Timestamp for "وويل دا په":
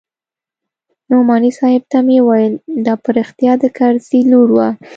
2.23-3.09